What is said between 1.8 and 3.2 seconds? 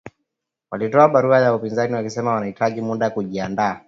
wakisema wanahitaji muda